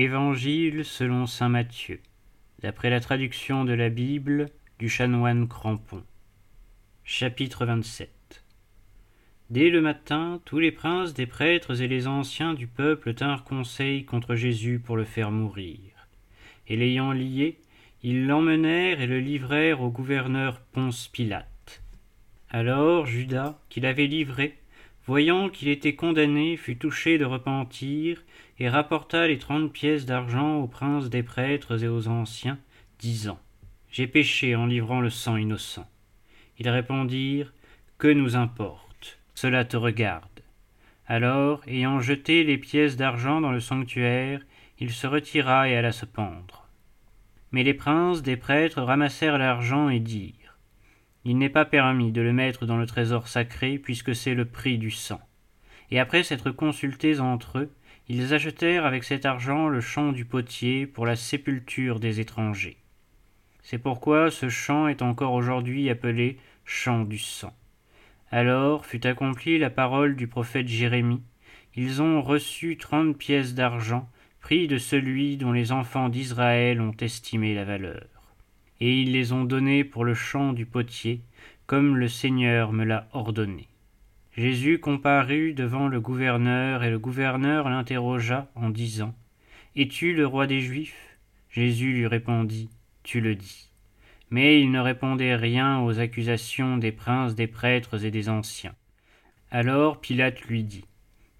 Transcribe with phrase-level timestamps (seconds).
[0.00, 1.98] Évangile selon saint Matthieu,
[2.62, 4.46] d'après la traduction de la Bible
[4.78, 6.04] du chanoine Crampon.
[7.02, 8.44] Chapitre 27
[9.50, 14.04] Dès le matin, tous les princes des prêtres et les anciens du peuple tinrent conseil
[14.04, 16.06] contre Jésus pour le faire mourir.
[16.68, 17.58] Et l'ayant lié,
[18.04, 21.82] ils l'emmenèrent et le livrèrent au gouverneur Ponce Pilate.
[22.50, 24.58] Alors Judas, qui l'avait livré,
[25.08, 28.22] voyant qu'il était condamné, fut touché de repentir,
[28.58, 32.58] et rapporta les trente pièces d'argent aux princes des prêtres et aux anciens,
[32.98, 33.38] disant
[33.90, 35.88] J'ai péché en livrant le sang innocent.
[36.58, 37.52] Ils répondirent
[37.98, 39.18] Que nous importe?
[39.34, 40.26] Cela te regarde.
[41.06, 44.40] Alors, ayant jeté les pièces d'argent dans le sanctuaire,
[44.78, 46.66] il se retira et alla se pendre.
[47.52, 50.48] Mais les princes des prêtres ramassèrent l'argent et dirent
[51.28, 54.78] il n'est pas permis de le mettre dans le trésor sacré, puisque c'est le prix
[54.78, 55.20] du sang.
[55.90, 57.70] Et après s'être consultés entre eux,
[58.08, 62.76] ils achetèrent avec cet argent le champ du potier pour la sépulture des étrangers.
[63.62, 67.54] C'est pourquoi ce champ est encore aujourd'hui appelé champ du sang.
[68.30, 71.22] Alors fut accomplie la parole du prophète Jérémie.
[71.74, 74.08] Ils ont reçu trente pièces d'argent,
[74.40, 78.06] prix de celui dont les enfants d'Israël ont estimé la valeur
[78.80, 81.20] et ils les ont donnés pour le champ du potier,
[81.66, 83.68] comme le Seigneur me l'a ordonné.
[84.38, 89.12] Jésus comparut devant le gouverneur, et le gouverneur l'interrogea en disant
[89.74, 91.18] Es-tu le roi des Juifs?
[91.50, 92.70] Jésus lui répondit
[93.02, 93.72] Tu le dis.
[94.30, 98.76] Mais il ne répondait rien aux accusations des princes, des prêtres et des anciens.
[99.50, 100.84] Alors Pilate lui dit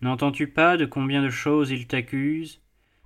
[0.02, 2.60] N'entends-tu pas de combien de choses il t'accuse?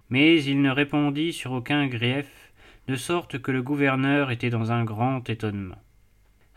[0.09, 2.55] Mais il ne répondit sur aucun grief,
[2.89, 5.83] de sorte que le gouverneur était dans un grand étonnement.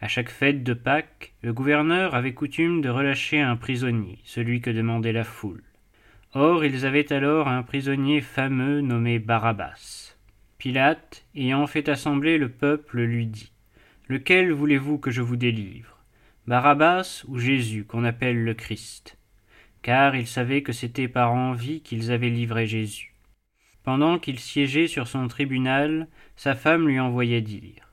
[0.01, 4.69] À chaque fête de Pâques, le gouverneur avait coutume de relâcher un prisonnier, celui que
[4.69, 5.63] demandait la foule.
[6.33, 10.17] Or ils avaient alors un prisonnier fameux nommé Barabbas.
[10.57, 13.53] Pilate, ayant fait assembler le peuple, lui dit
[14.09, 15.97] Lequel voulez-vous que je vous délivre
[16.45, 19.17] Barabbas ou Jésus, qu'on appelle le Christ?
[19.81, 23.13] Car il savait que c'était par envie qu'ils avaient livré Jésus.
[23.84, 27.84] Pendant qu'il siégeait sur son tribunal, sa femme lui envoyait dire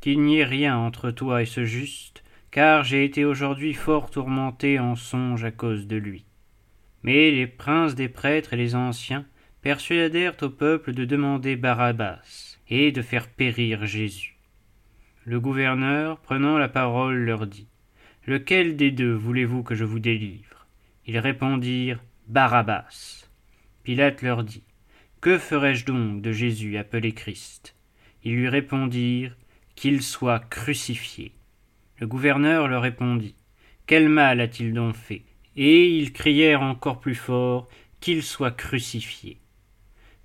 [0.00, 4.78] Qu'il n'y ait rien entre toi et ce juste, car j'ai été aujourd'hui fort tourmenté
[4.78, 6.24] en songe à cause de lui.
[7.02, 9.26] Mais les princes des prêtres et les anciens
[9.62, 14.36] persuadèrent au peuple de demander Barabbas et de faire périr Jésus.
[15.24, 17.68] Le gouverneur, prenant la parole, leur dit
[18.26, 20.66] Lequel des deux voulez-vous que je vous délivre?
[21.06, 23.28] Ils répondirent Barabbas.
[23.82, 24.62] Pilate leur dit
[25.20, 27.74] que ferai-je donc de Jésus appelé Christ?
[28.22, 29.36] Ils lui répondirent
[29.78, 31.30] Qu'il soit crucifié.
[31.98, 33.36] Le gouverneur leur répondit
[33.86, 35.22] Quel mal a-t-il donc fait?
[35.54, 37.68] Et ils crièrent encore plus fort
[38.00, 39.38] Qu'il soit crucifié.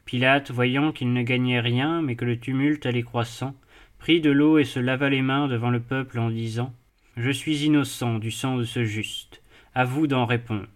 [0.05, 3.53] Pilate, voyant qu'il ne gagnait rien, mais que le tumulte allait croissant,
[3.99, 6.73] prit de l'eau et se lava les mains devant le peuple en disant
[7.15, 9.43] Je suis innocent du sang de ce juste,
[9.75, 10.67] à vous d'en répondre.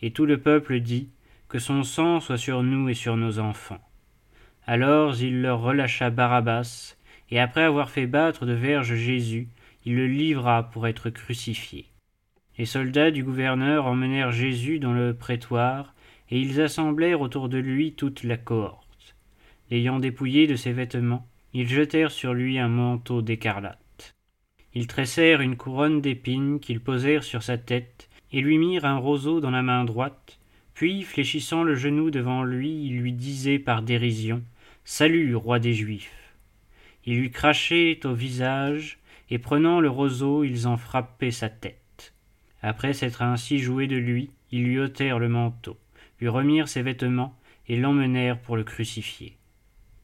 [0.00, 1.10] Et tout le peuple dit
[1.50, 3.86] que son sang soit sur nous et sur nos enfants.
[4.66, 6.96] Alors il leur relâcha Barabbas,
[7.30, 9.48] et après avoir fait battre de verge Jésus,
[9.84, 11.86] il le livra pour être crucifié.
[12.58, 15.94] Les soldats du gouverneur emmenèrent Jésus dans le prétoire,
[16.30, 19.16] et ils assemblèrent autour de lui toute la cohorte.
[19.70, 24.14] L'ayant dépouillé de ses vêtements, ils jetèrent sur lui un manteau d'écarlate.
[24.74, 29.40] Ils tressèrent une couronne d'épines qu'ils posèrent sur sa tête, et lui mirent un roseau
[29.40, 30.38] dans la main droite,
[30.74, 34.42] puis, fléchissant le genou devant lui, il lui disait par dérision
[34.84, 36.19] Salut, roi des Juifs.
[37.06, 38.98] Ils lui crachaient au visage,
[39.30, 42.14] et prenant le roseau, ils en frappaient sa tête.
[42.62, 45.78] Après s'être ainsi joué de lui, ils lui ôtèrent le manteau,
[46.20, 47.36] lui remirent ses vêtements,
[47.68, 49.36] et l'emmenèrent pour le crucifier.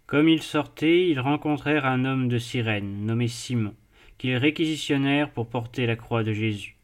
[0.07, 3.75] Comme ils sortaient, ils rencontrèrent un homme de Cyrène, nommé Simon,
[4.19, 6.77] qu'ils réquisitionnèrent pour porter la croix de Jésus.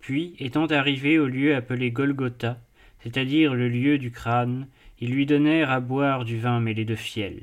[0.00, 2.58] Puis, étant arrivés au lieu appelé Golgotha,
[3.00, 4.68] c'est-à-dire le lieu du crâne,
[5.00, 7.40] ils lui donnèrent à boire du vin mêlé de fiel.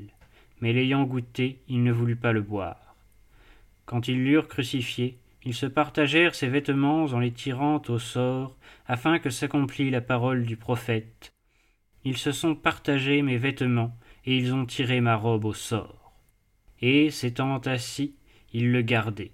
[0.62, 2.96] Mais l'ayant goûté, il ne voulut pas le boire.
[3.86, 8.58] Quand ils l'eurent crucifié, ils se partagèrent ses vêtements en les tirant au sort,
[8.88, 11.32] afin que s'accomplît la parole du prophète.
[12.04, 16.14] Ils se sont partagés mes vêtements, et ils ont tiré ma robe au sort.
[16.82, 18.16] Et, s'étant assis,
[18.54, 19.32] ils le gardaient.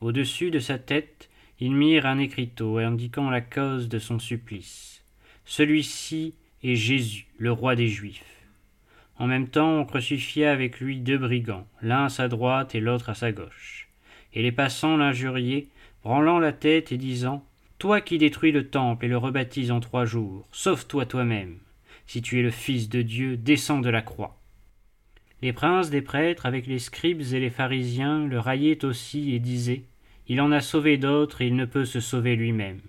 [0.00, 1.28] Au-dessus de sa tête,
[1.60, 5.04] ils mirent un écriteau indiquant la cause de son supplice.
[5.44, 8.37] Celui-ci est Jésus, le roi des Juifs.
[9.18, 13.10] En même temps, on crucifiait avec lui deux brigands, l'un à sa droite et l'autre
[13.10, 13.88] à sa gauche.
[14.32, 15.66] Et les passants l'injuriaient,
[16.04, 17.44] branlant la tête et disant
[17.78, 21.58] Toi qui détruis le temple et le rebaptises en trois jours, sauve-toi toi-même.
[22.06, 24.38] Si tu es le Fils de Dieu, descends de la croix.
[25.42, 29.82] Les princes des prêtres, avec les scribes et les pharisiens, le raillaient aussi et disaient
[30.28, 32.80] Il en a sauvé d'autres et il ne peut se sauver lui-même.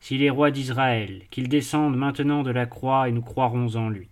[0.00, 4.08] S'il est roi d'Israël, qu'il descende maintenant de la croix et nous croirons en lui.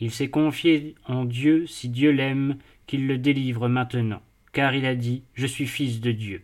[0.00, 4.22] Il s'est confié en Dieu, si Dieu l'aime, qu'il le délivre maintenant,
[4.52, 6.42] car il a dit Je suis fils de Dieu.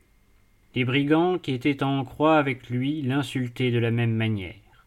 [0.74, 4.86] Les brigands qui étaient en croix avec lui l'insultaient de la même manière.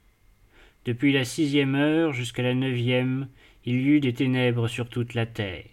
[0.85, 3.27] Depuis la sixième heure jusqu'à la neuvième,
[3.65, 5.65] il y eut des ténèbres sur toute la terre.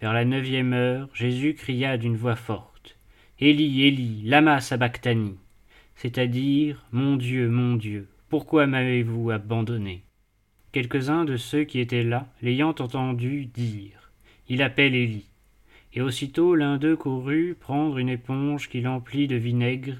[0.00, 2.96] Vers la neuvième heure, Jésus cria d'une voix forte
[3.38, 5.36] Élie, Élie, lama sabachthani
[6.00, 10.02] c'est-à-dire Mon Dieu, mon Dieu, pourquoi m'avez-vous abandonné?
[10.72, 14.12] Quelques-uns de ceux qui étaient là, l'ayant entendu, dire
[14.48, 15.26] Il appelle Élie.
[15.94, 19.96] Et aussitôt l'un d'eux courut prendre une éponge qu'il emplit de vinaigre,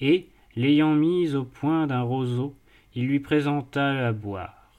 [0.00, 2.56] et, l'ayant mise au point d'un roseau,
[2.94, 4.72] il lui présenta à boire.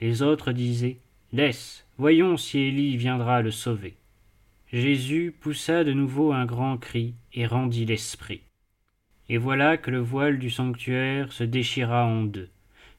[0.00, 0.96] Les autres disaient
[1.34, 3.94] Laisse, voyons si Élie viendra le sauver.
[4.72, 8.40] Jésus poussa de nouveau un grand cri et rendit l'esprit.
[9.28, 12.48] Et voilà que le voile du sanctuaire se déchira en deux.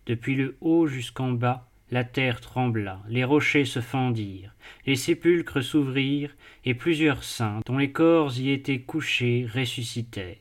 [0.05, 4.53] Depuis le haut jusqu'en bas, la terre trembla, les rochers se fendirent,
[4.85, 6.35] les sépulcres s'ouvrirent,
[6.65, 10.37] et plusieurs saints, dont les corps y étaient couchés, ressuscitèrent.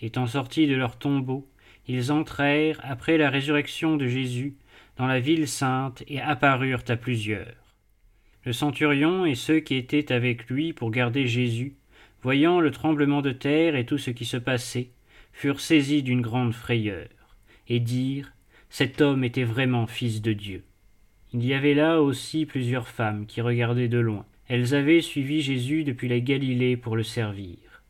[0.00, 1.48] Étant sortis de leur tombeau,
[1.86, 4.56] ils entrèrent, après la résurrection de Jésus,
[4.96, 7.54] dans la ville sainte et apparurent à plusieurs.
[8.44, 11.74] Le centurion et ceux qui étaient avec lui pour garder Jésus,
[12.22, 14.90] voyant le tremblement de terre et tout ce qui se passait,
[15.32, 17.08] furent saisis d'une grande frayeur,
[17.68, 18.33] et dirent
[18.76, 20.64] Cet homme était vraiment fils de Dieu.
[21.32, 24.26] Il y avait là aussi plusieurs femmes qui regardaient de loin.
[24.48, 27.84] Elles avaient suivi Jésus depuis la Galilée pour le servir.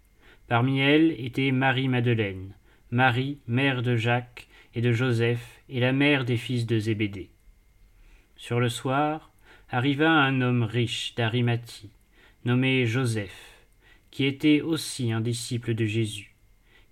[0.47, 2.53] Parmi elles était Marie Madeleine,
[2.91, 7.31] Marie, mère de Jacques et de Joseph, et la mère des fils de Zébédée.
[8.37, 9.33] Sur le soir,
[9.71, 11.93] arriva un homme riche d'Arimathie,
[12.45, 13.55] nommé Joseph,
[14.11, 16.35] qui était aussi un disciple de Jésus.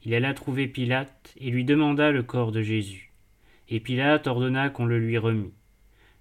[0.02, 3.12] Il alla trouver Pilate et lui demanda le corps de Jésus.
[3.74, 5.54] Et Pilate ordonna qu'on le lui remît.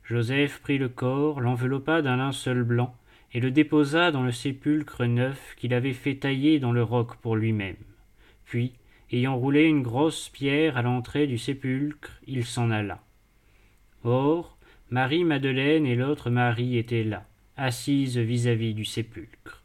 [0.05, 2.95] Joseph prit le corps, l'enveloppa d'un linceul blanc,
[3.33, 7.35] et le déposa dans le sépulcre neuf qu'il avait fait tailler dans le roc pour
[7.35, 7.75] lui-même.
[8.45, 8.71] Puis,
[9.11, 13.03] ayant roulé une grosse pierre à l'entrée du sépulcre, il s'en alla.
[14.05, 14.57] Or,
[14.89, 17.25] Marie Madeleine et l'autre Marie étaient là,
[17.57, 19.61] assises vis-à-vis du sépulcre.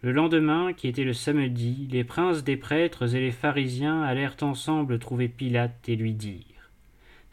[0.00, 4.98] Le lendemain, qui était le samedi, les princes des prêtres et les pharisiens allèrent ensemble
[4.98, 6.53] trouver Pilate et lui dirent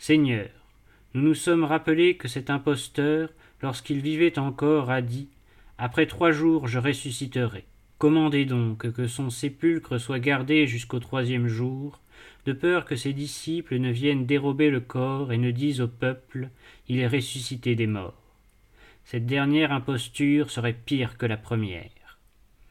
[0.02, 0.50] Seigneur,
[1.14, 3.30] nous nous sommes rappelés que cet imposteur,
[3.62, 5.30] lorsqu'il vivait encore, a dit
[5.78, 7.66] Après trois jours je ressusciterai.
[8.00, 12.00] Commandez donc que son sépulcre soit gardé jusqu'au troisième jour,
[12.48, 16.50] de peur que ses disciples ne viennent dérober le corps et ne disent au peuple
[16.90, 18.34] Il est ressuscité des morts.
[19.04, 22.18] Cette dernière imposture serait pire que la première.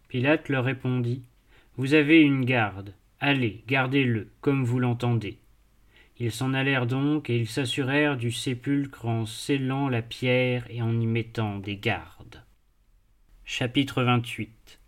[0.08, 1.22] Pilate leur répondit
[1.76, 5.38] Vous avez une garde, allez, gardez-le, comme vous l'entendez.
[6.22, 11.00] Ils s'en allèrent donc, et ils s'assurèrent du sépulcre en scellant la pierre et en
[11.00, 12.44] y mettant des gardes.
[13.46, 14.78] Chapitre 28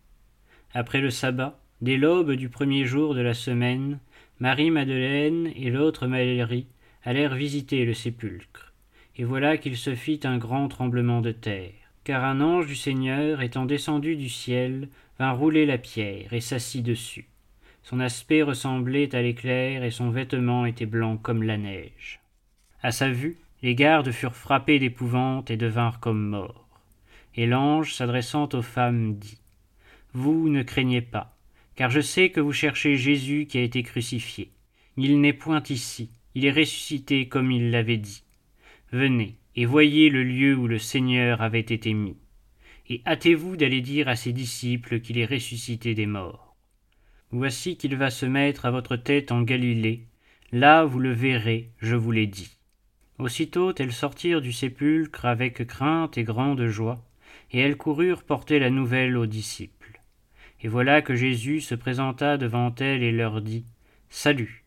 [0.74, 3.98] Après le sabbat, dès l'aube du premier jour de la semaine,
[4.40, 6.66] Marie-Madeleine et l'autre Marie
[7.02, 8.74] allèrent visiter le sépulcre.
[9.16, 11.72] Et voilà qu'il se fit un grand tremblement de terre,
[12.04, 16.84] car un ange du Seigneur, étant descendu du ciel, vint rouler la pierre et s'assit
[16.84, 17.31] dessus.
[17.82, 22.20] Son aspect ressemblait à l'éclair et son vêtement était blanc comme la neige.
[22.82, 26.68] À sa vue, les gardes furent frappés d'épouvante et devinrent comme morts.
[27.34, 29.38] Et l'ange, s'adressant aux femmes, dit
[30.12, 31.36] Vous ne craignez pas,
[31.74, 34.50] car je sais que vous cherchez Jésus qui a été crucifié.
[34.96, 38.22] Il n'est point ici, il est ressuscité comme il l'avait dit.
[38.92, 42.16] Venez et voyez le lieu où le Seigneur avait été mis
[42.88, 46.51] et hâtez-vous d'aller dire à ses disciples qu'il est ressuscité des morts.
[47.32, 50.04] Voici qu'il va se mettre à votre tête en Galilée,
[50.52, 52.56] là vous le verrez, je vous l'ai dit.
[53.18, 57.02] Aussitôt elles sortirent du sépulcre avec crainte et grande joie,
[57.50, 60.00] et elles coururent porter la nouvelle aux disciples.
[60.60, 63.64] Et voilà que Jésus se présenta devant elles et leur dit
[64.10, 64.64] Salut.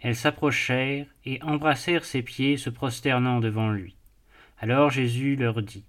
[0.00, 3.94] Elles s'approchèrent et embrassèrent ses pieds, se prosternant devant lui.
[4.58, 5.84] Alors Jésus leur dit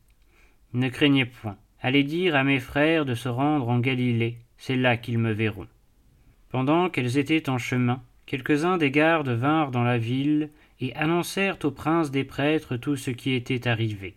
[0.75, 1.57] ne craignez point.
[1.81, 5.67] Allez dire à mes frères de se rendre en Galilée, c'est là qu'ils me verront.
[6.55, 11.71] Pendant qu'elles étaient en chemin, quelques-uns des gardes vinrent dans la ville et annoncèrent au
[11.71, 14.15] prince des prêtres tout ce qui était arrivé.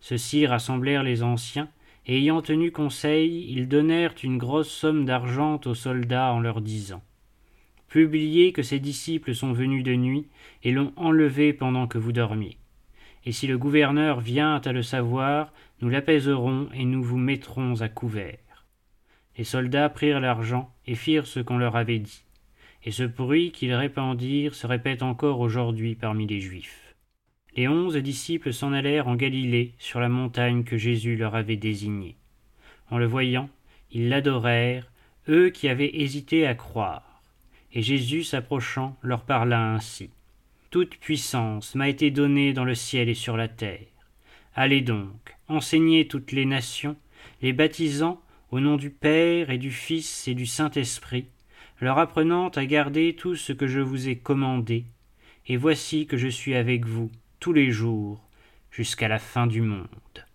[0.00, 1.68] Ceux-ci rassemblèrent les anciens,
[2.06, 7.02] et ayant tenu conseil, ils donnèrent une grosse somme d'argent aux soldats en leur disant
[7.88, 10.26] Publiez que ces disciples sont venus de nuit
[10.64, 12.56] et l'ont enlevé pendant que vous dormiez.
[13.26, 17.90] et si le gouverneur vient à le savoir, nous l'apaiserons et nous vous mettrons à
[17.90, 18.38] couvert.
[19.38, 22.24] Les soldats prirent l'argent et firent ce qu'on leur avait dit.
[22.82, 26.94] Et ce bruit qu'ils répandirent se répète encore aujourd'hui parmi les Juifs.
[27.54, 32.16] Les onze disciples s'en allèrent en Galilée, sur la montagne que Jésus leur avait désignée.
[32.90, 33.48] En le voyant,
[33.92, 34.90] ils l'adorèrent,
[35.28, 37.22] eux qui avaient hésité à croire.
[37.72, 40.10] Et Jésus s'approchant leur parla ainsi.
[40.70, 43.86] Toute puissance m'a été donnée dans le ciel et sur la terre.
[44.54, 46.96] Allez donc, enseignez toutes les nations,
[47.40, 51.26] les baptisant au nom du Père et du Fils et du Saint-Esprit,
[51.80, 54.84] leur apprenant à garder tout ce que je vous ai commandé,
[55.46, 58.28] et voici que je suis avec vous tous les jours
[58.70, 60.27] jusqu'à la fin du monde.